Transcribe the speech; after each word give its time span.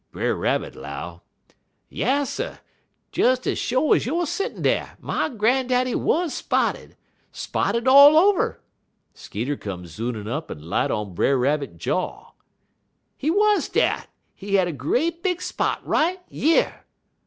_)Brer 0.11 0.33
Rabbit 0.33 0.75
'low: 0.75 1.21
"'Yasser! 1.91 2.57
Des 3.11 3.37
ez 3.45 3.55
sho' 3.55 3.93
ez 3.93 4.03
youer 4.07 4.25
settin' 4.25 4.63
dar, 4.63 4.97
my 4.99 5.29
grandaddy 5.29 5.93
wuz 5.93 6.29
spotted. 6.33 6.95
Spotted 7.31 7.87
all 7.87 8.17
over. 8.17 8.59
(Skeeter 9.13 9.55
come 9.57 9.83
zoonin' 9.85 10.27
up 10.27 10.49
en 10.49 10.63
light 10.63 10.89
on 10.89 11.13
Brer 11.13 11.37
Rabbit 11.37 11.77
jaw.) 11.77 12.31
He 13.15 13.29
wuz 13.29 13.69
dat. 13.71 14.07
He 14.33 14.55
had 14.55 14.67
er 14.67 14.71
great 14.71 15.21
big 15.21 15.39
spot 15.39 15.85
right 15.85 16.19
yer!'" 16.29 16.83